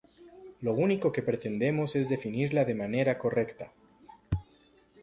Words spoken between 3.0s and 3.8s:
correcta!